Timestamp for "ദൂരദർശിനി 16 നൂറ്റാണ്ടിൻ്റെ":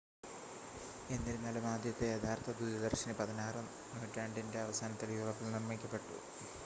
2.59-4.61